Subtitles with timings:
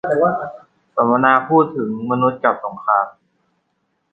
[0.95, 3.07] สัมมนาพูดถึงมนุษย์กับสงคราม